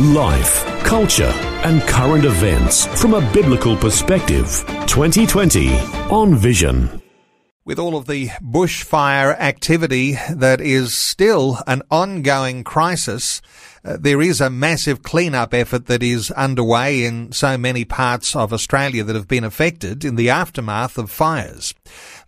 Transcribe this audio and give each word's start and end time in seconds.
Life, 0.00 0.64
culture, 0.84 1.32
and 1.64 1.82
current 1.82 2.24
events 2.24 2.86
from 3.00 3.14
a 3.14 3.32
biblical 3.32 3.76
perspective. 3.76 4.64
2020 4.86 5.76
on 6.08 6.36
Vision. 6.36 7.02
With 7.64 7.80
all 7.80 7.96
of 7.96 8.06
the 8.06 8.28
bushfire 8.40 9.36
activity 9.36 10.16
that 10.30 10.60
is 10.60 10.94
still 10.94 11.58
an 11.66 11.82
ongoing 11.90 12.62
crisis, 12.62 13.42
uh, 13.84 13.96
there 14.00 14.20
is 14.20 14.40
a 14.40 14.50
massive 14.50 15.02
clean-up 15.02 15.54
effort 15.54 15.86
that 15.86 16.02
is 16.02 16.30
underway 16.32 17.04
in 17.04 17.32
so 17.32 17.56
many 17.56 17.84
parts 17.84 18.34
of 18.34 18.52
Australia 18.52 19.04
that 19.04 19.16
have 19.16 19.28
been 19.28 19.44
affected 19.44 20.04
in 20.04 20.16
the 20.16 20.30
aftermath 20.30 20.98
of 20.98 21.10
fires. 21.10 21.74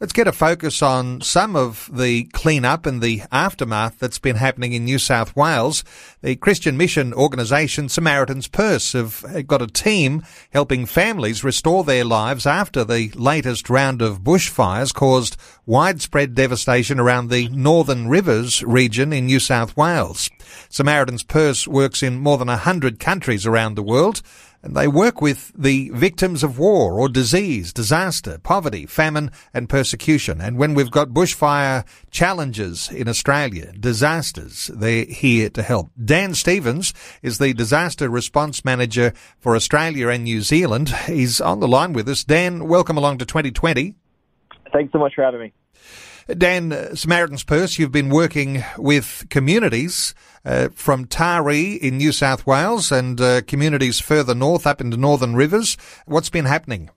Let's 0.00 0.12
get 0.14 0.26
a 0.26 0.32
focus 0.32 0.80
on 0.80 1.20
some 1.20 1.54
of 1.54 1.90
the 1.92 2.24
clean-up 2.24 2.86
and 2.86 3.02
the 3.02 3.22
aftermath 3.30 3.98
that's 3.98 4.18
been 4.18 4.36
happening 4.36 4.72
in 4.72 4.84
New 4.84 4.98
South 4.98 5.36
Wales. 5.36 5.84
The 6.22 6.36
Christian 6.36 6.76
mission 6.76 7.12
organisation 7.12 7.88
Samaritan's 7.88 8.48
Purse 8.48 8.92
have 8.92 9.46
got 9.46 9.60
a 9.60 9.66
team 9.66 10.22
helping 10.50 10.86
families 10.86 11.44
restore 11.44 11.84
their 11.84 12.04
lives 12.04 12.46
after 12.46 12.82
the 12.82 13.10
latest 13.14 13.68
round 13.68 14.00
of 14.00 14.22
bushfires 14.22 14.94
caused 14.94 15.36
widespread 15.70 16.34
devastation 16.34 16.98
around 16.98 17.28
the 17.28 17.48
Northern 17.50 18.08
Rivers 18.08 18.60
region 18.64 19.12
in 19.12 19.26
New 19.26 19.38
South 19.38 19.76
Wales. 19.76 20.28
Samaritan's 20.68 21.22
Purse 21.22 21.68
works 21.68 22.02
in 22.02 22.18
more 22.18 22.38
than 22.38 22.48
a 22.48 22.56
hundred 22.56 22.98
countries 22.98 23.46
around 23.46 23.76
the 23.76 23.82
world 23.84 24.20
and 24.64 24.76
they 24.76 24.88
work 24.88 25.20
with 25.22 25.52
the 25.56 25.90
victims 25.90 26.42
of 26.42 26.58
war 26.58 26.98
or 26.98 27.08
disease, 27.08 27.72
disaster, 27.72 28.38
poverty, 28.38 28.84
famine 28.84 29.30
and 29.54 29.68
persecution. 29.68 30.40
And 30.40 30.58
when 30.58 30.74
we've 30.74 30.90
got 30.90 31.10
bushfire 31.10 31.86
challenges 32.10 32.90
in 32.90 33.06
Australia, 33.06 33.72
disasters, 33.78 34.72
they're 34.74 35.04
here 35.04 35.50
to 35.50 35.62
help. 35.62 35.92
Dan 36.04 36.34
Stevens 36.34 36.92
is 37.22 37.38
the 37.38 37.54
disaster 37.54 38.10
response 38.10 38.64
manager 38.64 39.12
for 39.38 39.54
Australia 39.54 40.08
and 40.08 40.24
New 40.24 40.42
Zealand. 40.42 40.88
He's 41.06 41.40
on 41.40 41.60
the 41.60 41.68
line 41.68 41.92
with 41.92 42.08
us. 42.08 42.24
Dan, 42.24 42.66
welcome 42.66 42.98
along 42.98 43.18
to 43.18 43.24
2020. 43.24 43.94
Thanks 44.72 44.92
so 44.92 44.98
much 44.98 45.14
for 45.14 45.22
having 45.22 45.40
me. 45.40 45.52
Dan, 46.36 46.72
uh, 46.72 46.94
Samaritan's 46.94 47.44
Purse, 47.44 47.78
you've 47.78 47.92
been 47.92 48.08
working 48.10 48.64
with 48.78 49.26
communities 49.30 50.14
uh, 50.44 50.68
from 50.74 51.06
Taree 51.06 51.78
in 51.78 51.96
New 51.96 52.12
South 52.12 52.46
Wales 52.46 52.92
and 52.92 53.20
uh, 53.20 53.42
communities 53.42 54.00
further 54.00 54.34
north 54.34 54.66
up 54.66 54.80
into 54.80 54.96
Northern 54.96 55.34
Rivers. 55.34 55.76
What's 56.06 56.30
been 56.30 56.44
happening? 56.44 56.90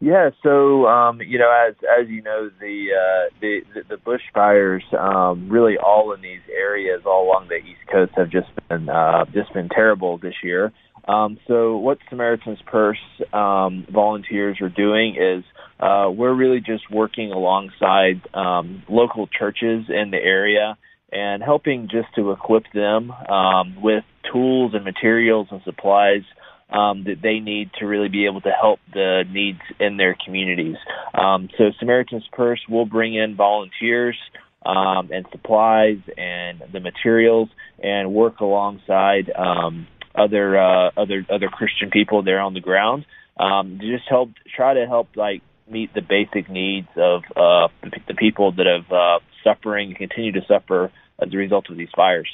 Yeah, 0.00 0.30
so 0.42 0.86
um, 0.86 1.20
you 1.20 1.38
know, 1.38 1.50
as 1.68 1.76
as 2.00 2.08
you 2.08 2.22
know, 2.22 2.50
the 2.58 2.88
uh, 2.92 3.34
the, 3.40 3.60
the 3.72 3.96
the 3.96 3.96
bushfires 3.96 4.82
um, 4.94 5.48
really 5.48 5.76
all 5.76 6.12
in 6.12 6.20
these 6.20 6.40
areas 6.52 7.02
all 7.06 7.28
along 7.28 7.48
the 7.48 7.56
east 7.56 7.86
coast 7.90 8.12
have 8.16 8.28
just 8.28 8.48
been 8.68 8.88
uh, 8.88 9.24
just 9.26 9.52
been 9.54 9.68
terrible 9.68 10.18
this 10.18 10.34
year. 10.42 10.72
Um, 11.06 11.38
so 11.48 11.76
what 11.76 11.98
Samaritan's 12.08 12.62
Purse 12.66 12.98
um, 13.32 13.86
volunteers 13.90 14.58
are 14.60 14.68
doing 14.68 15.16
is 15.16 15.44
uh, 15.80 16.10
we're 16.10 16.34
really 16.34 16.60
just 16.60 16.90
working 16.90 17.32
alongside 17.32 18.22
um, 18.34 18.82
local 18.88 19.26
churches 19.26 19.86
in 19.88 20.10
the 20.10 20.18
area 20.22 20.76
and 21.10 21.42
helping 21.42 21.88
just 21.90 22.08
to 22.16 22.30
equip 22.30 22.64
them 22.72 23.10
um, 23.10 23.82
with 23.82 24.04
tools 24.32 24.72
and 24.74 24.84
materials 24.84 25.48
and 25.50 25.60
supplies 25.64 26.22
um, 26.70 27.04
that 27.04 27.16
they 27.22 27.38
need 27.38 27.70
to 27.78 27.86
really 27.86 28.08
be 28.08 28.26
able 28.26 28.40
to 28.40 28.50
help 28.50 28.80
the 28.94 29.24
needs 29.30 29.60
in 29.78 29.98
their 29.98 30.16
communities. 30.24 30.76
Um, 31.12 31.48
so 31.58 31.64
Samaritan's 31.78 32.26
Purse 32.32 32.60
will 32.68 32.86
bring 32.86 33.14
in 33.14 33.36
volunteers 33.36 34.16
um, 34.64 35.10
and 35.12 35.26
supplies 35.32 35.98
and 36.16 36.62
the 36.72 36.80
materials 36.80 37.48
and 37.82 38.14
work 38.14 38.40
alongside 38.40 39.30
um, 39.36 39.86
other 40.14 40.58
uh, 40.58 40.90
other 40.96 41.26
other 41.30 41.48
Christian 41.48 41.90
people 41.90 42.22
there 42.22 42.40
on 42.40 42.54
the 42.54 42.60
ground 42.60 43.06
um, 43.38 43.78
to 43.78 43.96
just 43.96 44.08
help 44.08 44.30
try 44.54 44.74
to 44.74 44.86
help 44.86 45.08
like 45.16 45.42
meet 45.68 45.94
the 45.94 46.02
basic 46.02 46.50
needs 46.50 46.88
of 46.96 47.22
uh, 47.36 47.68
the 48.08 48.14
people 48.14 48.52
that 48.52 48.66
have 48.66 48.92
uh, 48.92 49.18
suffering 49.42 49.94
continue 49.94 50.32
to 50.32 50.42
suffer 50.46 50.92
as 51.20 51.32
a 51.32 51.36
result 51.36 51.70
of 51.70 51.76
these 51.76 51.88
fires. 51.94 52.28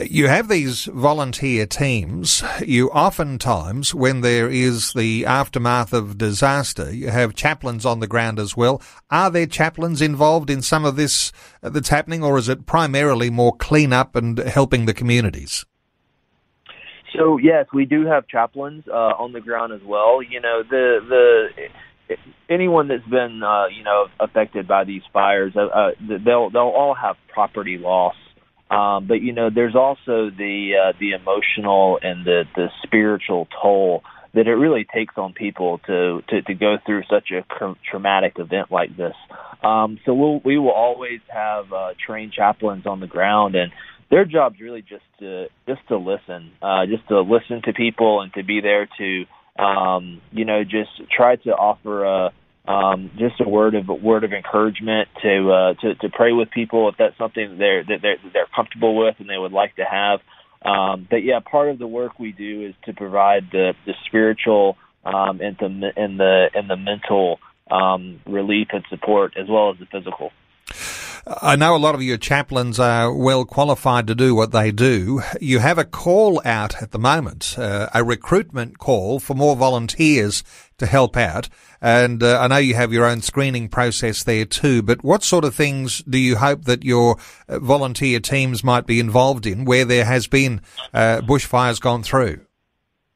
You 0.00 0.28
have 0.28 0.48
these 0.48 0.86
volunteer 0.86 1.66
teams. 1.66 2.42
You 2.64 2.88
oftentimes, 2.90 3.94
when 3.94 4.22
there 4.22 4.48
is 4.48 4.94
the 4.94 5.26
aftermath 5.26 5.92
of 5.92 6.16
disaster, 6.16 6.90
you 6.90 7.10
have 7.10 7.34
chaplains 7.34 7.84
on 7.84 8.00
the 8.00 8.06
ground 8.06 8.38
as 8.38 8.56
well. 8.56 8.80
Are 9.10 9.30
there 9.30 9.46
chaplains 9.46 10.00
involved 10.00 10.48
in 10.48 10.62
some 10.62 10.86
of 10.86 10.96
this 10.96 11.30
that's 11.60 11.90
happening, 11.90 12.24
or 12.24 12.38
is 12.38 12.48
it 12.48 12.64
primarily 12.64 13.28
more 13.28 13.54
clean 13.54 13.92
up 13.92 14.16
and 14.16 14.38
helping 14.38 14.86
the 14.86 14.94
communities? 14.94 15.66
So 17.16 17.38
yes, 17.38 17.66
we 17.72 17.84
do 17.84 18.06
have 18.06 18.26
chaplains 18.28 18.84
uh, 18.88 18.92
on 18.92 19.32
the 19.32 19.40
ground 19.40 19.72
as 19.72 19.80
well. 19.84 20.22
You 20.22 20.40
know, 20.40 20.62
the 20.68 20.98
the 21.08 22.16
anyone 22.48 22.88
that's 22.88 23.06
been 23.08 23.42
uh, 23.42 23.66
you 23.66 23.84
know 23.84 24.06
affected 24.20 24.66
by 24.68 24.84
these 24.84 25.02
fires, 25.12 25.52
uh, 25.56 25.66
uh, 25.66 25.90
they'll 26.24 26.50
they'll 26.50 26.62
all 26.62 26.94
have 26.94 27.16
property 27.32 27.78
loss. 27.78 28.14
Um, 28.70 29.06
but 29.06 29.20
you 29.20 29.32
know, 29.32 29.50
there's 29.54 29.74
also 29.74 30.30
the 30.30 30.72
uh, 30.82 30.92
the 30.98 31.12
emotional 31.12 31.98
and 32.02 32.24
the 32.24 32.44
the 32.56 32.68
spiritual 32.82 33.46
toll 33.60 34.02
that 34.34 34.46
it 34.46 34.54
really 34.54 34.86
takes 34.94 35.14
on 35.18 35.34
people 35.34 35.78
to 35.86 36.22
to, 36.28 36.42
to 36.42 36.54
go 36.54 36.76
through 36.84 37.02
such 37.10 37.30
a 37.30 37.44
traumatic 37.90 38.34
event 38.38 38.70
like 38.70 38.96
this. 38.96 39.14
Um, 39.62 40.00
so 40.04 40.12
we'll, 40.12 40.40
we 40.44 40.58
will 40.58 40.72
always 40.72 41.20
have 41.28 41.72
uh, 41.72 41.90
trained 42.04 42.32
chaplains 42.32 42.84
on 42.86 42.98
the 42.98 43.06
ground, 43.06 43.54
and 43.54 43.70
their 44.12 44.26
job's 44.26 44.60
really 44.60 44.82
just 44.82 45.04
to 45.20 45.46
just 45.66 45.80
to 45.88 45.96
listen, 45.96 46.52
uh, 46.60 46.84
just 46.86 47.08
to 47.08 47.22
listen 47.22 47.62
to 47.64 47.72
people 47.72 48.20
and 48.20 48.30
to 48.34 48.44
be 48.44 48.60
there 48.60 48.86
to 48.98 49.24
um, 49.60 50.20
you 50.30 50.44
know 50.44 50.62
just 50.64 50.90
try 51.10 51.36
to 51.36 51.50
offer 51.50 52.04
a 52.04 52.70
um, 52.70 53.10
just 53.18 53.40
a 53.40 53.48
word 53.48 53.74
of 53.74 53.88
a 53.88 53.94
word 53.94 54.22
of 54.22 54.32
encouragement 54.34 55.08
to 55.22 55.50
uh, 55.50 55.74
to 55.80 55.94
to 55.94 56.08
pray 56.10 56.32
with 56.32 56.50
people 56.50 56.90
if 56.90 56.96
that's 56.98 57.16
something 57.16 57.52
that 57.52 57.58
they're 57.58 57.84
that 57.84 58.02
they're, 58.02 58.16
that 58.22 58.32
they're 58.34 58.48
comfortable 58.54 58.96
with 58.96 59.16
and 59.18 59.30
they 59.30 59.38
would 59.38 59.52
like 59.52 59.74
to 59.76 59.84
have. 59.90 60.20
Um, 60.64 61.08
but 61.10 61.24
yeah, 61.24 61.40
part 61.40 61.70
of 61.70 61.78
the 61.78 61.88
work 61.88 62.18
we 62.18 62.32
do 62.32 62.66
is 62.66 62.74
to 62.84 62.92
provide 62.92 63.44
the 63.50 63.72
the 63.86 63.94
spiritual 64.06 64.76
um, 65.06 65.40
and 65.40 65.56
the 65.58 65.90
and 65.96 66.20
the 66.20 66.50
and 66.54 66.68
the 66.68 66.76
mental 66.76 67.38
um, 67.70 68.20
relief 68.26 68.68
and 68.72 68.84
support 68.90 69.32
as 69.40 69.48
well 69.48 69.70
as 69.70 69.78
the 69.78 69.86
physical. 69.86 70.32
I 71.24 71.54
know 71.54 71.76
a 71.76 71.78
lot 71.78 71.94
of 71.94 72.02
your 72.02 72.16
chaplains 72.16 72.80
are 72.80 73.12
well 73.12 73.44
qualified 73.44 74.08
to 74.08 74.14
do 74.14 74.34
what 74.34 74.50
they 74.50 74.72
do. 74.72 75.22
You 75.40 75.60
have 75.60 75.78
a 75.78 75.84
call 75.84 76.42
out 76.44 76.82
at 76.82 76.90
the 76.90 76.98
moment, 76.98 77.56
uh, 77.56 77.88
a 77.94 78.02
recruitment 78.02 78.78
call 78.78 79.20
for 79.20 79.34
more 79.34 79.54
volunteers 79.54 80.42
to 80.78 80.86
help 80.86 81.16
out. 81.16 81.48
And 81.80 82.24
uh, 82.24 82.40
I 82.40 82.48
know 82.48 82.56
you 82.56 82.74
have 82.74 82.92
your 82.92 83.06
own 83.06 83.22
screening 83.22 83.68
process 83.68 84.24
there 84.24 84.44
too, 84.44 84.82
but 84.82 85.04
what 85.04 85.22
sort 85.22 85.44
of 85.44 85.54
things 85.54 86.02
do 86.08 86.18
you 86.18 86.36
hope 86.36 86.64
that 86.64 86.84
your 86.84 87.18
uh, 87.48 87.60
volunteer 87.60 88.18
teams 88.18 88.64
might 88.64 88.86
be 88.86 88.98
involved 88.98 89.46
in 89.46 89.64
where 89.64 89.84
there 89.84 90.04
has 90.04 90.26
been 90.26 90.60
uh, 90.92 91.20
bushfires 91.20 91.80
gone 91.80 92.02
through? 92.02 92.40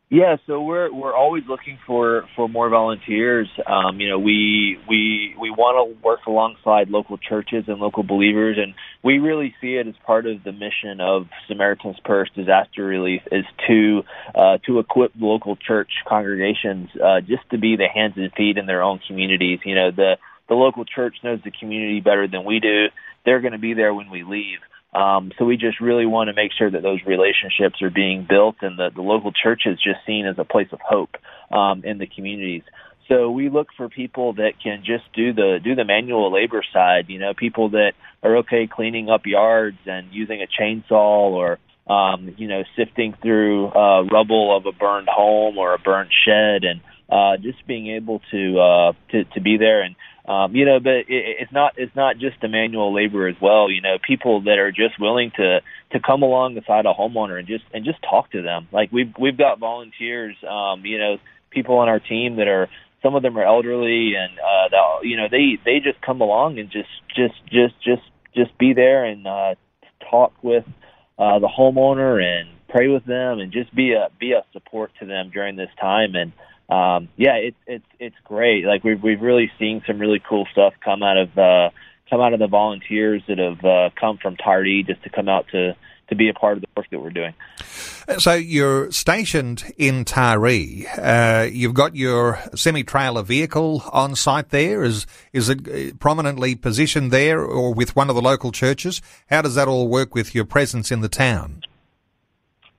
Yeah, 0.09 0.37
so 0.47 0.63
we're 0.63 0.93
we're 0.93 1.17
always 1.17 1.43
looking 1.49 1.81
for 1.85 2.29
for 2.37 2.49
more 2.49 2.69
volunteers. 2.69 3.49
Um, 3.67 3.99
you 3.99 4.09
know, 4.09 4.21
we 4.21 4.79
we 4.89 5.35
we 5.41 5.51
want 5.51 5.75
to 5.83 6.01
work 6.01 6.21
alongside 6.29 6.91
local 6.91 7.19
churches 7.19 7.65
and 7.67 7.81
local 7.81 8.05
believers, 8.05 8.57
and 8.57 8.75
we 9.03 9.19
really 9.19 9.53
see 9.61 9.75
it 9.75 9.89
as 9.89 9.95
part 10.07 10.27
of 10.27 10.45
the 10.45 10.53
mission 10.53 11.01
of 11.01 11.27
Samaritan's 11.49 11.99
Purse 12.05 12.31
Disaster 12.37 12.85
Relief 12.85 13.23
is 13.33 13.45
to 13.67 14.03
uh, 14.33 14.59
to 14.67 14.79
equip 14.79 15.11
local 15.19 15.57
church 15.57 15.91
congregations 16.09 16.89
uh, 17.03 17.21
just 17.21 17.43
to 17.51 17.59
be 17.59 17.75
the 17.75 17.89
hands 17.93 18.15
and 18.17 18.33
feet 18.35 18.59
in 18.59 18.67
their 18.67 18.85
own 18.85 19.01
communities. 19.09 19.59
You 19.65 19.75
know, 19.75 19.91
the 19.91 20.19
the 20.49 20.55
local 20.55 20.85
church 20.85 21.17
knows 21.25 21.41
the 21.45 21.51
community 21.51 22.01
better 22.01 22.29
than 22.29 22.45
we 22.45 22.61
do. 22.61 22.87
They're 23.25 23.41
going 23.41 23.55
to 23.55 23.59
be 23.59 23.75
there 23.75 23.93
when 23.93 24.09
we 24.11 24.23
leave. 24.23 24.61
Um, 24.97 25.31
so 25.39 25.45
we 25.45 25.59
just 25.59 25.79
really 25.81 26.07
want 26.07 26.29
to 26.29 26.35
make 26.35 26.53
sure 26.57 26.71
that 26.71 26.83
those 26.83 27.01
relationships 27.07 27.83
are 27.83 27.91
being 27.91 28.27
built 28.27 28.57
and 28.63 28.79
that 28.79 28.95
the 28.95 29.03
local 29.03 29.31
church 29.31 29.63
is 29.67 29.77
just 29.77 29.99
seen 30.07 30.27
as 30.27 30.37
a 30.39 30.45
place 30.45 30.69
of 30.73 30.81
hope 30.81 31.17
um, 31.51 31.85
in 31.85 31.99
the 31.99 32.07
communities. 32.07 32.63
So 33.07 33.31
we 33.31 33.51
look 33.51 33.69
for 33.77 33.91
people 33.91 34.33
that 34.35 34.55
can 34.63 34.85
just 34.85 35.05
do 35.15 35.35
the 35.35 35.59
do 35.63 35.75
the 35.75 35.85
manual 35.85 36.33
labor 36.33 36.63
side. 36.73 37.05
You 37.09 37.19
know, 37.19 37.35
people 37.35 37.71
that 37.71 37.93
are 38.23 38.39
okay 38.39 38.67
cleaning 38.67 39.11
up 39.11 39.27
yards 39.27 39.79
and 39.87 40.09
using 40.13 40.43
a 40.43 40.47
chainsaw 40.47 41.31
or 41.31 41.59
um, 41.87 42.35
you 42.39 42.49
know 42.49 42.65
sifting 42.77 43.15
through 43.23 43.69
uh, 43.69 44.03
rubble 44.05 44.57
of 44.57 44.65
a 44.67 44.73
burned 44.73 45.09
home 45.09 45.59
or 45.59 45.75
a 45.75 45.79
burnt 45.79 46.11
shed 46.25 46.65
and 46.65 46.81
uh, 47.09 47.37
just 47.37 47.65
being 47.67 47.89
able 47.89 48.21
to 48.33 48.59
uh, 48.59 48.93
to 49.13 49.25
to 49.35 49.41
be 49.41 49.57
there 49.59 49.83
and 49.83 49.95
um, 50.27 50.57
you 50.57 50.65
know, 50.65 50.81
but 50.81 51.07
it, 51.09 51.41
it's 51.41 51.53
not 51.53 51.75
it's 51.77 51.95
not 51.95 52.19
just 52.19 52.41
the 52.41 52.49
manual 52.49 52.93
labor 52.95 53.29
as 53.29 53.37
well. 53.41 53.71
You 53.71 53.81
know, 53.81 53.97
people 54.05 54.43
that 54.43 54.59
are 54.59 54.73
just 54.73 55.01
willing 55.01 55.31
to 55.37 55.61
to 55.93 56.01
come 56.01 56.23
along 56.23 56.55
the 56.55 56.63
alongside 56.67 56.87
a 56.87 56.95
homeowner 56.95 57.39
and 57.39 57.47
just 57.47 57.65
and 57.73 57.85
just 57.85 58.03
talk 58.03 58.31
to 58.33 58.43
them. 58.43 58.69
Like 58.73 58.91
we've 58.93 59.13
we've 59.19 59.39
got 59.39 59.59
volunteers, 59.59 60.37
um, 60.49 60.85
you 60.85 60.99
know, 60.99 61.19
people 61.51 61.79
on 61.79 61.89
our 61.89 62.01
team 62.01 62.37
that 62.37 62.49
are 62.49 62.69
some 63.03 63.15
of 63.15 63.23
them 63.23 63.39
are 63.39 63.45
elderly 63.45 64.15
and 64.17 64.39
uh, 64.39 65.01
you 65.03 65.17
know 65.17 65.29
they 65.31 65.59
they 65.65 65.79
just 65.81 66.01
come 66.03 66.21
along 66.21 66.59
and 66.59 66.71
just 66.71 66.89
just 67.15 67.35
just 67.47 67.75
just 67.85 68.03
just 68.35 68.59
be 68.59 68.75
there 68.75 69.05
and 69.05 69.27
uh, 69.27 69.55
talk 70.11 70.33
with 70.43 70.65
uh, 71.19 71.39
the 71.39 71.49
homeowner 71.49 72.23
and 72.23 72.51
pray 72.69 72.89
with 72.89 73.05
them 73.05 73.39
and 73.39 73.53
just 73.53 73.75
be 73.75 73.93
a 73.93 74.09
be 74.19 74.33
a 74.33 74.43
support 74.53 74.91
to 74.99 75.07
them 75.07 75.31
during 75.33 75.57
this 75.57 75.71
time 75.81 76.15
and 76.15 76.33
um, 76.69 77.09
yeah, 77.17 77.37
it's 77.37 77.57
it's 77.67 77.87
it's 78.01 78.17
great. 78.25 78.65
Like 78.65 78.83
we've 78.83 79.03
we've 79.03 79.21
really 79.21 79.51
seen 79.59 79.83
some 79.87 79.99
really 79.99 80.21
cool 80.27 80.47
stuff 80.51 80.75
come 80.85 81.03
out 81.03 81.17
of 81.17 81.39
uh, 81.39 81.71
come 82.11 82.21
out 82.21 82.33
of 82.33 82.41
the 82.41 82.49
volunteers 82.49 83.23
that 83.29 83.39
have 83.39 83.65
uh, 83.65 83.91
come 83.99 84.19
from 84.19 84.37
Taree 84.37 84.87
just 84.87 85.03
to 85.05 85.11
come 85.11 85.29
out 85.29 85.47
to 85.53 85.77
to 86.09 86.15
be 86.15 86.29
a 86.29 86.35
part 86.35 86.57
of 86.57 86.63
the 86.63 86.69
work 86.77 86.87
that 86.91 87.01
we're 87.01 87.11
doing. 87.11 87.35
So 88.19 88.35
you're 88.35 88.91
stationed 88.93 89.73
in 89.77 90.05
Taree. 90.05 90.87
Uh, 90.97 91.49
you've 91.51 91.75
got 91.75 91.97
your 91.97 92.41
semi-trailer 92.55 93.23
vehicle 93.23 93.83
on 93.93 94.15
site 94.15 94.51
there. 94.51 94.85
Is 94.85 95.07
is 95.33 95.49
it 95.49 95.69
uh, 95.69 95.95
prominently 95.99 96.55
positioned 96.55 97.13
there, 97.13 97.41
or 97.41 97.75
with 97.75 97.97
one 97.97 98.09
of 98.09 98.17
the 98.17 98.23
local 98.23 98.53
churches? 98.53 99.03
How 99.29 99.43
does 99.43 99.55
that 99.55 99.69
all 99.69 99.89
work 99.89 100.15
with 100.15 100.35
your 100.35 100.45
presence 100.45 100.91
in 100.91 101.01
the 101.01 101.09
town? 101.09 101.63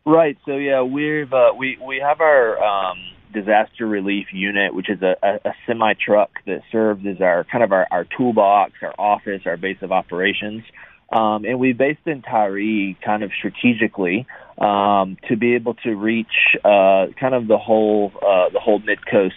Right. 0.05 0.37
So 0.45 0.55
yeah, 0.55 0.81
we've 0.81 1.31
uh, 1.31 1.51
we 1.57 1.77
we 1.85 1.99
have 1.99 2.21
our 2.21 2.61
um, 2.63 2.97
disaster 3.39 3.85
relief 3.85 4.27
unit, 4.31 4.73
which 4.73 4.89
is 4.89 5.01
a, 5.01 5.15
a, 5.21 5.49
a 5.49 5.53
semi 5.65 5.93
truck 5.93 6.31
that 6.45 6.61
serves 6.71 7.05
as 7.05 7.21
our 7.21 7.43
kind 7.43 7.63
of 7.63 7.71
our, 7.71 7.87
our 7.91 8.05
toolbox, 8.05 8.73
our 8.81 8.93
office, 8.97 9.41
our 9.45 9.57
base 9.57 9.77
of 9.81 9.91
operations. 9.91 10.63
Um, 11.11 11.45
and 11.45 11.59
we 11.59 11.73
based 11.73 12.05
in 12.05 12.21
Taree 12.21 12.97
kind 13.01 13.23
of 13.23 13.31
strategically 13.37 14.27
um, 14.57 15.17
to 15.29 15.37
be 15.37 15.55
able 15.55 15.75
to 15.75 15.95
reach 15.95 16.57
uh, 16.65 17.07
kind 17.19 17.33
of 17.33 17.47
the 17.47 17.57
whole 17.57 18.11
uh, 18.15 18.49
the 18.49 18.59
whole 18.59 18.79
mid 18.79 18.99
coast 19.05 19.35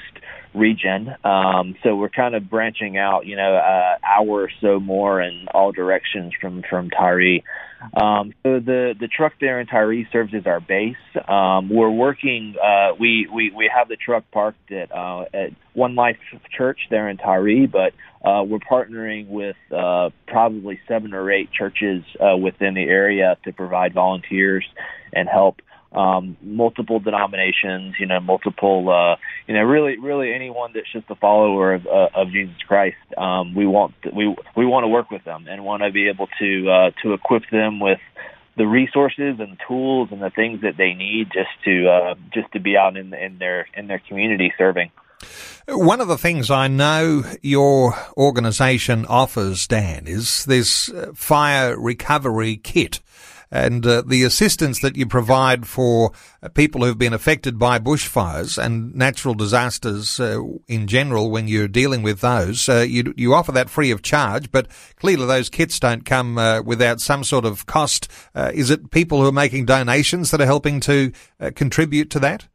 region. 0.54 1.14
Um, 1.24 1.76
so 1.82 1.96
we're 1.96 2.08
kind 2.08 2.34
of 2.34 2.48
branching 2.50 2.96
out, 2.96 3.26
you 3.26 3.36
know, 3.36 3.54
uh, 3.54 3.96
hour 4.04 4.42
or 4.42 4.50
so 4.60 4.80
more 4.80 5.20
in 5.20 5.46
all 5.52 5.72
directions 5.72 6.32
from 6.40 6.62
from 6.68 6.90
Taree. 6.90 7.42
Um, 7.94 8.34
so 8.42 8.60
the 8.60 8.94
the 8.98 9.08
truck 9.08 9.32
there 9.40 9.60
in 9.60 9.66
Taree 9.66 10.10
serves 10.12 10.34
as 10.34 10.46
our 10.46 10.60
base. 10.60 10.96
Um, 11.26 11.70
we're 11.70 11.90
working. 11.90 12.56
Uh, 12.62 12.94
we 12.98 13.28
we 13.32 13.50
we 13.50 13.70
have 13.74 13.88
the 13.88 13.96
truck 13.96 14.24
parked 14.30 14.70
at 14.70 14.92
uh, 14.92 15.24
at 15.32 15.50
One 15.72 15.94
Life 15.94 16.18
Church 16.56 16.78
there 16.90 17.08
in 17.08 17.16
Taree, 17.16 17.70
but 17.70 17.94
uh, 18.26 18.42
we're 18.42 18.58
partnering 18.58 19.28
with 19.28 19.56
uh, 19.74 20.10
probably 20.26 20.78
seven 20.86 21.14
or 21.14 21.30
eight 21.30 21.50
churches 21.52 22.04
uh, 22.20 22.36
within 22.36 22.74
the 22.74 22.84
area 22.84 23.38
to 23.44 23.52
provide 23.52 23.94
volunteers 23.94 24.64
and 25.12 25.28
help 25.28 25.56
um, 25.92 26.36
multiple 26.42 27.00
denominations, 27.00 27.94
you 27.98 28.06
know, 28.06 28.20
multiple, 28.20 28.88
uh, 28.90 29.16
you 29.46 29.54
know, 29.54 29.62
really, 29.62 29.98
really 29.98 30.32
anyone 30.32 30.70
that's 30.74 30.90
just 30.92 31.10
a 31.10 31.16
follower 31.16 31.74
of, 31.74 31.86
uh, 31.86 32.08
of 32.14 32.30
Jesus 32.30 32.56
Christ. 32.66 32.96
Um, 33.16 33.54
we 33.54 33.66
want, 33.66 33.94
we, 34.14 34.34
we 34.56 34.66
want 34.66 34.84
to 34.84 34.88
work 34.88 35.10
with 35.10 35.24
them 35.24 35.46
and 35.48 35.64
want 35.64 35.82
to 35.82 35.90
be 35.90 36.08
able 36.08 36.28
to, 36.38 36.70
uh, 36.70 36.90
to 37.02 37.12
equip 37.12 37.42
them 37.50 37.80
with 37.80 37.98
the 38.56 38.66
resources 38.66 39.36
and 39.40 39.52
the 39.52 39.58
tools 39.66 40.08
and 40.12 40.22
the 40.22 40.30
things 40.30 40.60
that 40.62 40.76
they 40.76 40.94
need 40.94 41.28
just 41.32 41.50
to, 41.64 41.88
uh, 41.88 42.14
just 42.32 42.52
to 42.52 42.60
be 42.60 42.76
out 42.76 42.96
in, 42.96 43.12
in 43.14 43.38
their, 43.38 43.66
in 43.74 43.86
their 43.86 44.00
community 44.08 44.52
serving. 44.58 44.90
One 45.68 46.00
of 46.00 46.08
the 46.08 46.18
things 46.18 46.50
I 46.50 46.68
know 46.68 47.22
your 47.42 47.94
organisation 48.16 49.04
offers, 49.06 49.66
Dan, 49.66 50.06
is 50.06 50.44
this 50.46 50.90
uh, 50.90 51.12
fire 51.14 51.78
recovery 51.78 52.56
kit 52.56 53.00
and 53.50 53.86
uh, 53.86 54.02
the 54.06 54.22
assistance 54.22 54.80
that 54.80 54.96
you 54.96 55.06
provide 55.06 55.66
for 55.66 56.12
uh, 56.42 56.48
people 56.48 56.84
who've 56.84 56.98
been 56.98 57.12
affected 57.12 57.58
by 57.58 57.78
bushfires 57.78 58.62
and 58.62 58.94
natural 58.94 59.34
disasters 59.34 60.20
uh, 60.20 60.40
in 60.68 60.86
general 60.86 61.30
when 61.30 61.48
you're 61.48 61.68
dealing 61.68 62.02
with 62.02 62.20
those. 62.20 62.68
Uh, 62.68 62.84
you, 62.88 63.12
you 63.16 63.34
offer 63.34 63.52
that 63.52 63.70
free 63.70 63.90
of 63.90 64.02
charge, 64.02 64.50
but 64.52 64.68
clearly 64.96 65.26
those 65.26 65.48
kits 65.48 65.80
don't 65.80 66.04
come 66.04 66.38
uh, 66.38 66.62
without 66.62 67.00
some 67.00 67.24
sort 67.24 67.44
of 67.44 67.66
cost. 67.66 68.08
Uh, 68.34 68.50
is 68.54 68.70
it 68.70 68.90
people 68.90 69.20
who 69.20 69.28
are 69.28 69.32
making 69.32 69.66
donations 69.66 70.30
that 70.30 70.40
are 70.40 70.46
helping 70.46 70.80
to 70.80 71.12
contribute 71.54 72.10
to 72.10 72.18
that? 72.20 72.46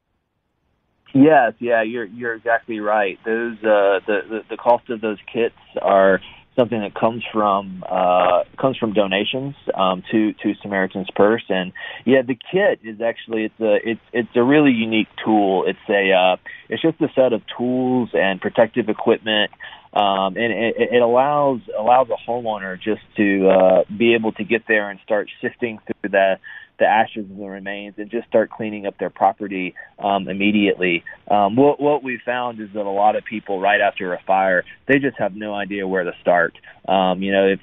Yes, 1.15 1.53
yeah, 1.59 1.81
you're 1.81 2.03
you're 2.03 2.33
exactly 2.33 2.81
right. 2.81 3.17
Those 3.23 3.55
uh, 3.59 4.03
the, 4.05 4.19
the 4.27 4.41
the 4.49 4.57
cost 4.57 4.89
of 4.89 4.99
those 4.99 5.17
kits 5.31 5.55
are 5.81 6.19
something 6.55 6.79
that 6.79 6.95
comes 6.95 7.23
from 7.31 7.83
uh, 7.89 8.43
comes 8.59 8.77
from 8.77 8.93
donations 8.93 9.55
um, 9.73 10.03
to 10.11 10.33
to 10.33 10.53
Samaritan's 10.61 11.09
Purse, 11.15 11.43
and 11.49 11.73
yeah, 12.05 12.21
the 12.21 12.35
kit 12.35 12.79
is 12.83 13.01
actually 13.01 13.45
it's 13.45 13.59
a 13.59 13.89
it's 13.89 14.01
it's 14.13 14.35
a 14.35 14.43
really 14.43 14.71
unique 14.71 15.09
tool. 15.23 15.65
It's 15.67 15.79
a 15.89 16.11
uh, 16.11 16.37
it's 16.69 16.81
just 16.81 16.99
a 17.01 17.09
set 17.13 17.33
of 17.33 17.41
tools 17.57 18.09
and 18.13 18.39
protective 18.39 18.89
equipment, 18.89 19.51
um, 19.95 20.35
and 20.35 20.51
it, 20.51 20.75
it 20.77 21.01
allows 21.01 21.61
allows 21.77 22.07
a 22.09 22.29
homeowner 22.29 22.75
just 22.79 23.01
to 23.17 23.49
uh, 23.49 23.83
be 23.97 24.13
able 24.13 24.33
to 24.33 24.43
get 24.43 24.63
there 24.67 24.89
and 24.89 24.99
start 25.03 25.29
sifting 25.41 25.79
through 25.85 26.11
the 26.11 26.35
the 26.77 26.85
ashes 26.85 27.25
and 27.29 27.39
the 27.39 27.45
remains 27.45 27.95
and 27.97 28.09
just 28.11 28.27
start 28.27 28.49
cleaning 28.49 28.85
up 28.85 28.97
their 28.97 29.09
property 29.09 29.73
um, 29.99 30.27
immediately. 30.27 31.03
Um, 31.29 31.55
what, 31.55 31.79
what 31.79 32.03
we 32.03 32.19
found 32.25 32.59
is 32.59 32.69
that 32.73 32.85
a 32.85 32.89
lot 32.89 33.15
of 33.15 33.23
people 33.23 33.61
right 33.61 33.79
after 33.79 34.13
a 34.13 34.19
fire, 34.27 34.63
they 34.87 34.99
just 34.99 35.17
have 35.17 35.35
no 35.35 35.53
idea 35.53 35.87
where 35.87 36.03
to 36.03 36.11
start. 36.21 36.53
Um, 36.87 37.21
you 37.23 37.31
know, 37.31 37.47
if 37.47 37.59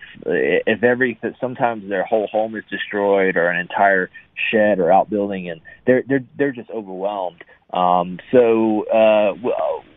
if 0.67 0.83
every 0.83 1.21
sometimes 1.41 1.89
their 1.89 2.05
whole 2.05 2.27
home 2.27 2.57
is 2.57 2.65
destroyed 2.71 3.37
or 3.37 3.49
an 3.49 3.61
entire 3.61 4.11
shed 4.51 4.79
or 4.79 4.91
outbuilding, 4.91 5.51
and 5.51 5.61
they're 5.87 6.03
they're 6.09 6.25
they're 6.37 6.53
just 6.53 6.71
overwhelmed. 6.71 7.45
Um, 7.73 8.19
so 8.33 8.85
uh, 8.89 9.35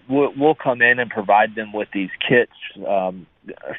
we'll, 0.10 0.34
we'll 0.38 0.56
come 0.56 0.82
in 0.82 1.00
and 1.00 1.10
provide 1.10 1.56
them 1.56 1.74
with 1.74 1.90
these 1.94 2.10
kits 2.28 2.52
um, 2.88 3.26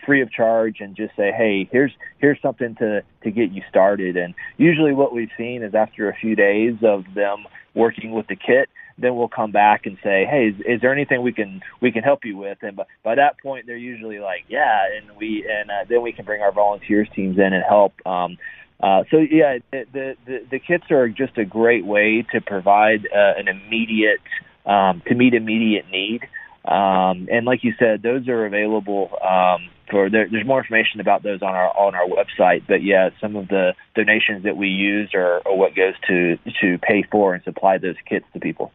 free 0.05 0.23
of 0.23 0.31
charge 0.31 0.81
and 0.81 0.97
just 0.97 1.15
say, 1.17 1.33
hey, 1.37 1.69
here's 1.71 1.93
here's 2.19 2.41
something 2.41 2.75
to 2.77 3.03
to 3.23 3.31
get 3.31 3.53
you 3.53 3.63
started. 3.69 4.17
And 4.17 4.35
usually, 4.57 4.93
what 4.93 5.13
we've 5.13 5.31
seen 5.37 5.63
is 5.63 5.75
after 5.75 6.09
a 6.09 6.17
few 6.17 6.37
days 6.37 6.77
of 6.83 7.05
them 7.15 7.45
working 7.75 8.13
with 8.13 8.27
the 8.27 8.37
kit, 8.37 8.69
then 8.99 9.17
we'll 9.17 9.29
come 9.29 9.53
back 9.53 9.85
and 9.85 9.99
say, 10.03 10.25
hey, 10.25 10.49
is, 10.49 10.61
is 10.67 10.81
there 10.81 10.93
anything 10.93 11.23
we 11.23 11.33
can 11.33 11.63
we 11.81 11.93
can 11.93 12.03
help 12.03 12.25
you 12.25 12.37
with? 12.37 12.59
And 12.63 12.77
by, 12.77 12.85
by 13.03 13.15
that 13.17 13.39
point, 13.41 13.67
they're 13.67 13.77
usually 13.77 14.19
like, 14.19 14.45
yeah, 14.49 14.87
and 14.97 15.17
we 15.17 15.47
and 15.49 15.71
uh, 15.71 15.85
then 15.89 16.03
we 16.03 16.13
can 16.13 16.25
bring 16.25 16.43
our 16.43 16.53
volunteers 16.53 17.09
teams 17.15 17.39
in 17.39 17.53
and 17.53 17.65
help. 17.69 17.95
Um, 18.07 18.39
uh, 18.83 19.05
so 19.11 19.19
yeah, 19.19 19.59
the, 19.71 20.17
the 20.27 20.47
the 20.51 20.59
kits 20.59 20.91
are 20.91 21.09
just 21.09 21.39
a 21.39 21.45
great 21.45 21.85
way 21.85 22.27
to 22.33 22.41
provide 22.41 23.07
uh, 23.15 23.33
an 23.39 23.49
immediate 23.49 24.21
um, 24.67 25.03
to 25.07 25.15
meet 25.15 25.35
immediate 25.35 25.87
need. 25.91 26.23
Um, 26.65 27.29
and 27.31 27.47
like 27.47 27.63
you 27.63 27.75
said, 27.79 28.03
those 28.03 28.29
are 28.29 28.45
available 28.45 29.11
um, 29.23 29.69
for 29.91 30.11
there, 30.11 30.29
there's 30.29 30.47
more 30.47 30.59
information 30.59 31.01
about 31.01 31.23
those 31.23 31.43
on 31.43 31.55
our 31.55 31.69
on 31.77 31.95
our 31.95 32.07
website. 32.07 32.65
But 32.67 32.83
yeah, 32.83 33.11
some 33.21 33.37
of 33.37 33.49
the 33.49 33.75
donations 33.95 34.45
that 34.45 34.57
we 34.57 34.69
use 34.69 35.11
are, 35.15 35.43
are 35.47 35.55
what 35.55 35.75
goes 35.75 35.95
to 36.09 36.39
to 36.61 36.79
pay 36.79 37.05
for 37.11 37.35
and 37.35 37.45
supply 37.45 37.79
those 37.79 37.97
kits 38.09 38.27
to 38.33 38.41
people. 38.41 38.73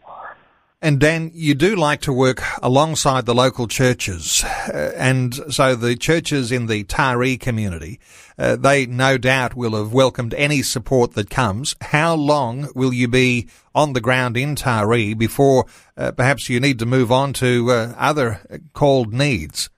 And 0.83 0.99
Dan, 0.99 1.29
you 1.35 1.53
do 1.53 1.75
like 1.75 2.01
to 2.01 2.13
work 2.13 2.41
alongside 2.63 3.27
the 3.27 3.35
local 3.35 3.67
churches, 3.67 4.43
uh, 4.43 4.93
and 4.97 5.35
so 5.53 5.75
the 5.75 5.95
churches 5.95 6.51
in 6.51 6.65
the 6.65 6.83
Taree 6.85 7.39
community, 7.39 7.99
uh, 8.39 8.55
they 8.55 8.87
no 8.87 9.19
doubt 9.19 9.55
will 9.55 9.75
have 9.75 9.93
welcomed 9.93 10.33
any 10.33 10.63
support 10.63 11.13
that 11.13 11.29
comes. 11.29 11.75
How 11.81 12.15
long 12.15 12.69
will 12.73 12.91
you 12.91 13.07
be 13.07 13.47
on 13.75 13.93
the 13.93 14.01
ground 14.01 14.35
in 14.37 14.55
Taree 14.55 15.15
before 15.15 15.67
uh, 15.95 16.13
perhaps 16.13 16.49
you 16.49 16.59
need 16.59 16.79
to 16.79 16.87
move 16.87 17.11
on 17.11 17.33
to 17.33 17.69
uh, 17.69 17.93
other 17.95 18.41
called 18.73 19.13
needs? 19.13 19.69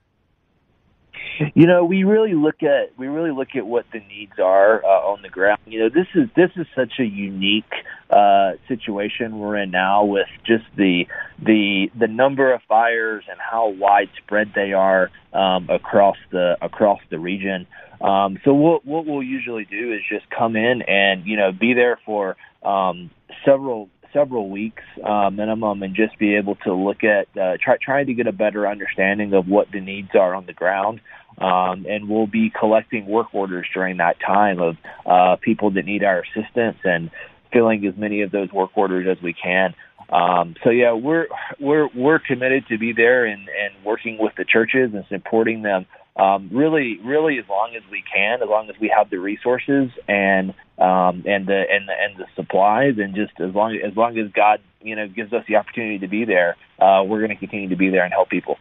You 1.54 1.66
know, 1.66 1.84
we 1.84 2.04
really 2.04 2.32
look 2.32 2.62
at 2.62 2.96
we 2.96 3.08
really 3.08 3.32
look 3.32 3.56
at 3.56 3.66
what 3.66 3.84
the 3.92 4.00
needs 4.00 4.38
are 4.38 4.82
uh, 4.82 4.88
on 4.88 5.20
the 5.20 5.28
ground. 5.28 5.60
You 5.66 5.80
know, 5.80 5.88
this 5.90 6.06
is 6.14 6.30
this 6.34 6.50
is 6.56 6.66
such 6.74 6.92
a 6.98 7.04
unique 7.04 7.64
uh, 8.10 8.52
situation 8.68 9.38
we're 9.38 9.56
in 9.56 9.70
now 9.70 10.04
with 10.04 10.28
just 10.46 10.64
the 10.76 11.06
the 11.42 11.90
the 11.98 12.06
number 12.06 12.52
of 12.52 12.60
fires 12.68 13.24
and 13.30 13.38
how 13.40 13.68
widespread 13.70 14.52
they 14.54 14.72
are 14.72 15.10
um, 15.32 15.68
across 15.70 16.16
the 16.30 16.56
across 16.60 17.00
the 17.10 17.18
region. 17.18 17.66
Um, 18.00 18.38
so 18.44 18.52
what 18.52 18.84
what 18.84 19.06
we'll 19.06 19.22
usually 19.22 19.64
do 19.64 19.92
is 19.92 20.00
just 20.08 20.28
come 20.30 20.56
in 20.56 20.82
and 20.82 21.26
you 21.26 21.36
know 21.36 21.52
be 21.52 21.74
there 21.74 21.98
for 22.04 22.36
um, 22.62 23.10
several 23.44 23.88
several 24.12 24.48
weeks 24.48 24.82
uh, 25.04 25.28
minimum 25.30 25.82
and 25.82 25.94
just 25.94 26.18
be 26.18 26.36
able 26.36 26.54
to 26.54 26.72
look 26.72 27.04
at 27.04 27.26
uh, 27.36 27.56
try, 27.62 27.76
trying 27.82 28.06
to 28.06 28.14
get 28.14 28.26
a 28.26 28.32
better 28.32 28.66
understanding 28.66 29.34
of 29.34 29.48
what 29.48 29.70
the 29.72 29.80
needs 29.80 30.10
are 30.14 30.34
on 30.34 30.46
the 30.46 30.52
ground. 30.52 31.00
Um, 31.36 31.84
and 31.88 32.08
we'll 32.08 32.28
be 32.28 32.48
collecting 32.56 33.06
work 33.06 33.34
orders 33.34 33.66
during 33.74 33.96
that 33.96 34.20
time 34.20 34.60
of 34.60 34.76
uh, 35.04 35.34
people 35.40 35.72
that 35.72 35.84
need 35.84 36.04
our 36.04 36.22
assistance 36.22 36.78
and 36.84 37.10
filling 37.54 37.86
as 37.86 37.96
many 37.96 38.20
of 38.20 38.30
those 38.30 38.52
work 38.52 38.70
orders 38.74 39.06
as 39.08 39.22
we 39.22 39.32
can. 39.32 39.74
Um, 40.10 40.54
so 40.62 40.70
yeah, 40.70 40.92
we're 40.92 41.28
we're 41.58 41.88
we're 41.94 42.18
committed 42.18 42.66
to 42.68 42.76
be 42.76 42.92
there 42.92 43.24
and 43.24 43.48
and 43.48 43.84
working 43.84 44.18
with 44.18 44.34
the 44.36 44.44
churches 44.44 44.92
and 44.92 45.04
supporting 45.08 45.62
them. 45.62 45.86
Um, 46.16 46.50
really, 46.52 46.98
really, 47.02 47.38
as 47.38 47.48
long 47.48 47.74
as 47.76 47.82
we 47.90 48.04
can, 48.14 48.40
as 48.42 48.48
long 48.48 48.70
as 48.70 48.76
we 48.78 48.92
have 48.96 49.10
the 49.10 49.18
resources 49.18 49.90
and 50.06 50.50
um, 50.78 51.24
and 51.26 51.46
the 51.46 51.64
and 51.70 51.88
the 51.88 51.94
and 51.98 52.16
the 52.18 52.26
supplies, 52.36 52.98
and 52.98 53.14
just 53.14 53.32
as 53.40 53.54
long 53.54 53.76
as 53.76 53.96
long 53.96 54.18
as 54.18 54.30
God, 54.32 54.60
you 54.82 54.94
know, 54.94 55.08
gives 55.08 55.32
us 55.32 55.44
the 55.48 55.56
opportunity 55.56 56.00
to 56.00 56.08
be 56.08 56.24
there, 56.24 56.56
uh, 56.78 57.02
we're 57.04 57.18
going 57.18 57.30
to 57.30 57.36
continue 57.36 57.70
to 57.70 57.76
be 57.76 57.88
there 57.88 58.04
and 58.04 58.12
help 58.12 58.28
people. 58.28 58.58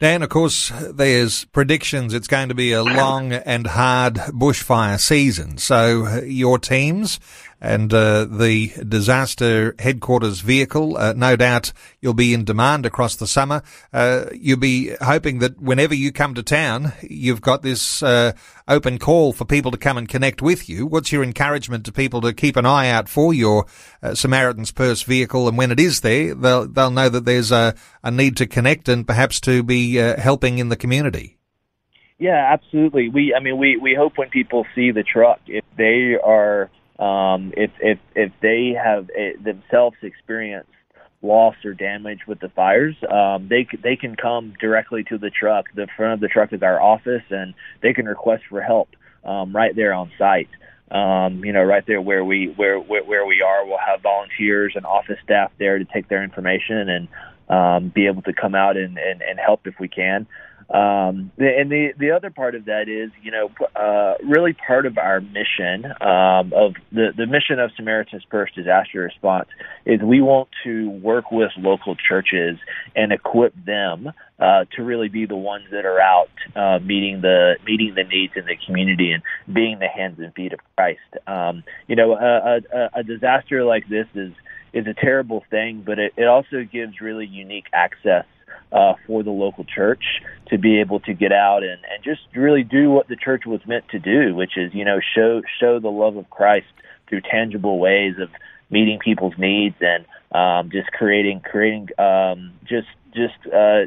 Dan, 0.00 0.22
of 0.22 0.28
course, 0.28 0.72
there's 0.92 1.44
predictions 1.46 2.14
it's 2.14 2.26
going 2.26 2.48
to 2.48 2.54
be 2.54 2.72
a 2.72 2.82
long 2.82 3.32
and 3.32 3.66
hard 3.68 4.14
bushfire 4.14 4.98
season. 4.98 5.56
So 5.58 6.20
your 6.24 6.58
teams 6.58 7.20
and 7.64 7.94
uh, 7.94 8.26
the 8.26 8.72
disaster 8.86 9.74
headquarters 9.78 10.40
vehicle. 10.40 10.98
Uh, 10.98 11.14
no 11.14 11.34
doubt 11.34 11.72
you'll 11.98 12.12
be 12.12 12.34
in 12.34 12.44
demand 12.44 12.84
across 12.84 13.16
the 13.16 13.26
summer. 13.26 13.62
Uh, 13.90 14.26
you'll 14.34 14.58
be 14.58 14.94
hoping 15.00 15.38
that 15.38 15.58
whenever 15.58 15.94
you 15.94 16.12
come 16.12 16.34
to 16.34 16.42
town, 16.42 16.92
you've 17.00 17.40
got 17.40 17.62
this 17.62 18.02
uh, 18.02 18.32
open 18.68 18.98
call 18.98 19.32
for 19.32 19.46
people 19.46 19.70
to 19.70 19.78
come 19.78 19.96
and 19.96 20.10
connect 20.10 20.42
with 20.42 20.68
you. 20.68 20.86
What's 20.86 21.10
your 21.10 21.22
encouragement 21.22 21.86
to 21.86 21.92
people 21.92 22.20
to 22.20 22.34
keep 22.34 22.56
an 22.56 22.66
eye 22.66 22.90
out 22.90 23.08
for 23.08 23.32
your 23.32 23.64
uh, 24.02 24.14
Samaritan's 24.14 24.70
Purse 24.70 25.02
vehicle, 25.02 25.48
and 25.48 25.56
when 25.56 25.72
it 25.72 25.80
is 25.80 26.02
there, 26.02 26.34
they'll 26.34 26.68
they'll 26.68 26.90
know 26.90 27.08
that 27.08 27.24
there's 27.24 27.50
a, 27.50 27.74
a 28.02 28.10
need 28.10 28.36
to 28.36 28.46
connect 28.46 28.90
and 28.90 29.06
perhaps 29.06 29.40
to 29.40 29.62
be 29.62 29.98
uh, 29.98 30.20
helping 30.20 30.58
in 30.58 30.68
the 30.68 30.76
community. 30.76 31.38
Yeah, 32.18 32.52
absolutely. 32.52 33.08
We, 33.08 33.34
I 33.34 33.40
mean, 33.40 33.56
we 33.56 33.78
we 33.78 33.94
hope 33.94 34.18
when 34.18 34.28
people 34.28 34.66
see 34.74 34.90
the 34.90 35.02
truck, 35.02 35.40
if 35.46 35.64
they 35.78 36.16
are 36.22 36.70
um, 36.98 37.52
if 37.56 37.70
if 37.80 37.98
if 38.14 38.32
they 38.40 38.74
have 38.80 39.10
a, 39.16 39.34
themselves 39.42 39.96
experienced 40.02 40.70
loss 41.22 41.56
or 41.64 41.72
damage 41.74 42.20
with 42.28 42.38
the 42.40 42.50
fires, 42.50 42.94
um, 43.10 43.48
they 43.48 43.66
they 43.82 43.96
can 43.96 44.14
come 44.14 44.54
directly 44.60 45.02
to 45.04 45.18
the 45.18 45.30
truck. 45.30 45.66
The 45.74 45.88
front 45.96 46.14
of 46.14 46.20
the 46.20 46.28
truck 46.28 46.52
is 46.52 46.62
our 46.62 46.80
office, 46.80 47.24
and 47.30 47.54
they 47.82 47.92
can 47.92 48.06
request 48.06 48.44
for 48.48 48.60
help 48.60 48.90
um, 49.24 49.54
right 49.54 49.74
there 49.74 49.92
on 49.92 50.10
site. 50.18 50.48
Um, 50.90 51.44
you 51.44 51.52
know, 51.52 51.62
right 51.62 51.84
there 51.86 52.00
where 52.00 52.24
we 52.24 52.52
where, 52.56 52.78
where 52.78 53.02
where 53.02 53.26
we 53.26 53.42
are, 53.42 53.66
we'll 53.66 53.78
have 53.78 54.02
volunteers 54.02 54.74
and 54.76 54.86
office 54.86 55.18
staff 55.24 55.50
there 55.58 55.78
to 55.78 55.84
take 55.84 56.08
their 56.08 56.22
information 56.22 56.88
and 56.88 57.08
um, 57.48 57.92
be 57.94 58.06
able 58.06 58.22
to 58.22 58.32
come 58.32 58.54
out 58.54 58.76
and, 58.76 58.98
and, 58.98 59.22
and 59.22 59.38
help 59.38 59.66
if 59.66 59.74
we 59.80 59.88
can. 59.88 60.26
Um, 60.70 61.30
and 61.38 61.70
the 61.70 61.92
the 61.98 62.12
other 62.12 62.30
part 62.30 62.54
of 62.54 62.64
that 62.66 62.88
is, 62.88 63.10
you 63.22 63.30
know, 63.30 63.50
uh, 63.76 64.14
really 64.24 64.54
part 64.54 64.86
of 64.86 64.96
our 64.98 65.20
mission 65.20 65.84
um, 66.00 66.52
of 66.54 66.74
the 66.90 67.12
the 67.16 67.26
mission 67.26 67.58
of 67.60 67.70
Samaritan's 67.76 68.24
Purse 68.24 68.50
Disaster 68.54 69.00
Response 69.00 69.48
is 69.84 70.00
we 70.00 70.20
want 70.22 70.48
to 70.64 70.90
work 70.90 71.30
with 71.30 71.50
local 71.58 71.96
churches 71.96 72.58
and 72.96 73.12
equip 73.12 73.52
them 73.64 74.12
uh, 74.38 74.64
to 74.76 74.82
really 74.82 75.08
be 75.08 75.26
the 75.26 75.36
ones 75.36 75.66
that 75.70 75.84
are 75.84 76.00
out 76.00 76.30
uh, 76.56 76.78
meeting 76.82 77.20
the 77.20 77.56
meeting 77.66 77.94
the 77.94 78.04
needs 78.04 78.32
in 78.36 78.46
the 78.46 78.56
community 78.66 79.12
and 79.12 79.22
being 79.54 79.78
the 79.78 79.88
hands 79.88 80.18
and 80.18 80.34
feet 80.34 80.52
of 80.52 80.60
Christ. 80.76 81.00
Um, 81.26 81.62
you 81.86 81.96
know, 81.96 82.14
a, 82.14 82.60
a, 82.72 82.90
a 83.00 83.02
disaster 83.02 83.64
like 83.64 83.86
this 83.88 84.06
is 84.14 84.32
is 84.72 84.86
a 84.86 84.94
terrible 84.94 85.44
thing, 85.50 85.82
but 85.86 85.98
it, 85.98 86.14
it 86.16 86.26
also 86.26 86.64
gives 86.64 87.00
really 87.00 87.26
unique 87.26 87.66
access 87.72 88.24
uh, 88.72 88.94
for 89.06 89.22
the 89.22 89.30
local 89.30 89.64
church 89.64 90.04
to 90.48 90.58
be 90.58 90.80
able 90.80 91.00
to 91.00 91.14
get 91.14 91.32
out 91.32 91.62
and, 91.62 91.80
and 91.92 92.02
just 92.02 92.20
really 92.34 92.62
do 92.62 92.90
what 92.90 93.08
the 93.08 93.16
church 93.16 93.44
was 93.46 93.60
meant 93.66 93.88
to 93.90 93.98
do, 93.98 94.34
which 94.34 94.56
is, 94.56 94.74
you 94.74 94.84
know, 94.84 95.00
show 95.14 95.42
show 95.60 95.78
the 95.78 95.90
love 95.90 96.16
of 96.16 96.28
Christ 96.30 96.66
through 97.08 97.20
tangible 97.22 97.78
ways 97.78 98.14
of 98.20 98.30
meeting 98.70 98.98
people's 98.98 99.34
needs 99.38 99.76
and 99.80 100.04
um, 100.32 100.70
just 100.70 100.90
creating 100.92 101.40
creating 101.40 101.88
um, 101.98 102.52
just 102.64 102.88
just 103.14 103.34
uh, 103.46 103.86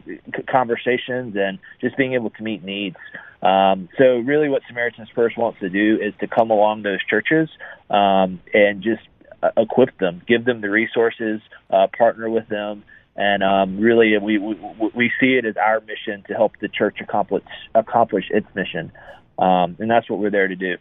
conversations 0.50 1.36
and 1.36 1.59
just 1.81 1.97
being 1.97 2.13
able 2.13 2.29
to 2.29 2.43
meet 2.43 2.63
needs. 2.63 2.95
Um, 3.41 3.89
so 3.97 4.17
really, 4.17 4.50
what 4.50 4.63
Samaritan's 4.67 5.09
Purse 5.13 5.33
wants 5.38 5.59
to 5.59 5.69
do 5.69 6.00
is 6.01 6.13
to 6.21 6.27
come 6.27 6.50
along 6.50 6.83
those 6.83 7.03
churches 7.09 7.50
um, 7.89 8.39
and 8.53 8.81
just 8.81 9.03
uh, 9.43 9.51
equip 9.57 9.97
them, 10.00 10.21
give 10.27 10.45
them 10.45 10.62
the 10.62 10.69
resources, 10.69 11.41
uh, 11.69 11.88
partner 11.95 12.29
with 12.29 12.47
them, 12.47 12.83
and 13.17 13.43
um, 13.43 13.79
really 13.79 14.17
we, 14.19 14.38
we 14.38 14.55
we 14.93 15.12
see 15.19 15.33
it 15.33 15.45
as 15.45 15.57
our 15.57 15.81
mission 15.81 16.24
to 16.27 16.33
help 16.33 16.53
the 16.62 16.67
church 16.69 16.97
accomplish 17.01 17.43
accomplish 17.75 18.25
its 18.29 18.47
mission, 18.55 18.91
um, 19.39 19.75
and 19.79 19.89
that's 19.89 20.09
what 20.09 20.19
we're 20.19 20.31
there 20.31 20.47
to 20.47 20.55
do. 20.55 20.77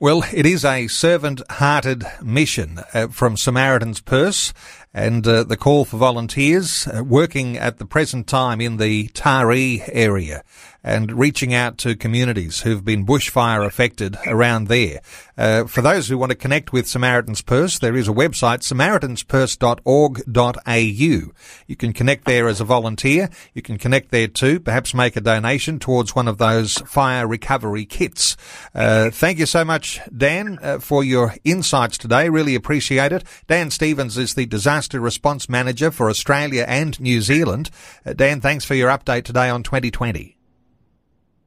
Well, 0.00 0.24
it 0.34 0.44
is 0.44 0.64
a 0.64 0.88
servant-hearted 0.88 2.04
mission 2.20 2.80
uh, 2.92 3.06
from 3.06 3.36
Samaritan's 3.36 4.00
Purse, 4.00 4.52
and 4.94 5.26
uh, 5.26 5.42
the 5.44 5.56
call 5.56 5.84
for 5.84 5.96
volunteers 5.96 6.86
uh, 6.86 7.02
working 7.02 7.56
at 7.56 7.78
the 7.78 7.86
present 7.86 8.26
time 8.26 8.60
in 8.60 8.76
the 8.76 9.08
Taree 9.08 9.88
area 9.92 10.42
and 10.84 11.12
reaching 11.12 11.54
out 11.54 11.78
to 11.78 11.94
communities 11.94 12.62
who've 12.62 12.84
been 12.84 13.06
bushfire 13.06 13.64
affected 13.64 14.16
around 14.26 14.66
there. 14.68 15.00
Uh, 15.38 15.64
for 15.64 15.80
those 15.80 16.08
who 16.08 16.18
want 16.18 16.30
to 16.30 16.36
connect 16.36 16.72
with 16.72 16.88
Samaritan's 16.88 17.40
Purse, 17.40 17.78
there 17.78 17.96
is 17.96 18.08
a 18.08 18.12
website, 18.12 18.62
samaritanspurse.org.au. 18.62 21.32
You 21.66 21.76
can 21.76 21.92
connect 21.92 22.24
there 22.24 22.48
as 22.48 22.60
a 22.60 22.64
volunteer. 22.64 23.30
You 23.54 23.62
can 23.62 23.78
connect 23.78 24.10
there 24.10 24.28
too, 24.28 24.60
perhaps 24.60 24.94
make 24.94 25.16
a 25.16 25.20
donation 25.20 25.78
towards 25.78 26.14
one 26.14 26.28
of 26.28 26.38
those 26.38 26.78
fire 26.78 27.26
recovery 27.26 27.84
kits. 27.84 28.36
Uh, 28.74 29.10
thank 29.10 29.38
you 29.38 29.46
so 29.46 29.64
much, 29.64 30.00
Dan, 30.14 30.58
uh, 30.62 30.80
for 30.80 31.04
your 31.04 31.34
insights 31.44 31.96
today. 31.96 32.28
Really 32.28 32.54
appreciate 32.54 33.12
it. 33.12 33.24
Dan 33.46 33.70
Stevens 33.70 34.18
is 34.18 34.34
the 34.34 34.46
Disaster 34.82 35.00
Response 35.00 35.48
Manager 35.48 35.92
for 35.92 36.10
Australia 36.10 36.64
and 36.66 36.98
New 36.98 37.20
Zealand. 37.20 37.70
Uh, 38.04 38.14
Dan, 38.14 38.40
thanks 38.40 38.64
for 38.64 38.74
your 38.74 38.90
update 38.90 39.22
today 39.22 39.48
on 39.48 39.62
2020. 39.62 40.36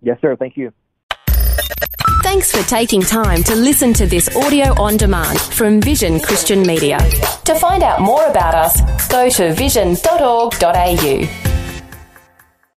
Yes, 0.02 0.18
sir. 0.22 0.38
Thank 0.38 0.56
you. 0.56 0.72
Thanks 2.24 2.50
for 2.50 2.66
taking 2.70 3.02
time 3.02 3.44
to 3.44 3.56
listen 3.56 3.92
to 3.96 4.06
this 4.06 4.34
audio 4.38 4.74
on 4.82 4.96
demand 4.96 5.42
from 5.42 5.82
Vision 5.82 6.22
Christian 6.22 6.62
Media. 6.62 6.98
To 7.44 7.56
find 7.56 7.84
out 7.84 8.00
more 8.00 8.26
about 8.26 8.56
us, 8.56 9.10
go 9.10 9.30
to 9.30 9.54
vision.org.au. 9.54 11.55